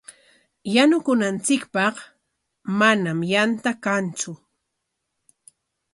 [0.73, 1.95] Yanukunanchikpaq
[2.79, 4.31] manami yanta kantsu.